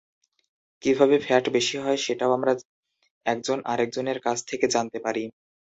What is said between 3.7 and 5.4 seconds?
আরেকজনের কাছ থেকে জানতে পারি।